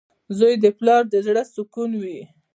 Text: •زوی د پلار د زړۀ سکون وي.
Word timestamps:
•زوی 0.37 0.53
د 0.63 0.65
پلار 0.77 1.03
د 1.13 1.15
زړۀ 1.25 1.43
سکون 1.53 1.91
وي. 2.01 2.19